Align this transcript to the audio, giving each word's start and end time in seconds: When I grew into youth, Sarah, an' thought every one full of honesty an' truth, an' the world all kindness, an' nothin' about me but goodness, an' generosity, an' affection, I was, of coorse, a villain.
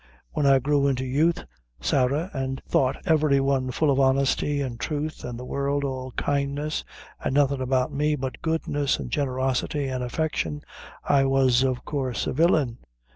When 0.31 0.47
I 0.47 0.57
grew 0.57 0.87
into 0.87 1.05
youth, 1.05 1.43
Sarah, 1.79 2.31
an' 2.33 2.57
thought 2.67 2.97
every 3.05 3.39
one 3.39 3.69
full 3.69 3.91
of 3.91 3.99
honesty 3.99 4.59
an' 4.59 4.77
truth, 4.79 5.23
an' 5.23 5.37
the 5.37 5.45
world 5.45 5.83
all 5.83 6.09
kindness, 6.13 6.83
an' 7.23 7.35
nothin' 7.35 7.61
about 7.61 7.93
me 7.93 8.15
but 8.15 8.41
goodness, 8.41 8.99
an' 8.99 9.09
generosity, 9.09 9.87
an' 9.89 10.01
affection, 10.01 10.63
I 11.03 11.25
was, 11.25 11.61
of 11.61 11.85
coorse, 11.85 12.25
a 12.25 12.33
villain. 12.33 12.79